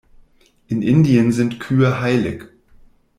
In 0.65 0.81
Indien 0.81 1.31
sind 1.31 1.59
Kühe 1.59 1.99
heilig. 2.01 2.45